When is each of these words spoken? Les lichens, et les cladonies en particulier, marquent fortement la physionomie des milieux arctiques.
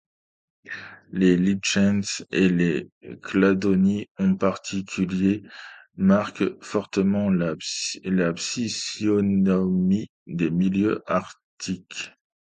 Les 1.11 1.37
lichens, 1.37 2.25
et 2.31 2.49
les 2.49 2.89
cladonies 3.21 4.07
en 4.17 4.33
particulier, 4.35 5.43
marquent 5.95 6.59
fortement 6.63 7.29
la 7.29 7.53
physionomie 8.35 10.09
des 10.25 10.49
milieux 10.49 11.03
arctiques. 11.05 12.13